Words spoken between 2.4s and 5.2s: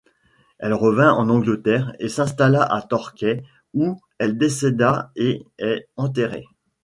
à Torquay où elle décéda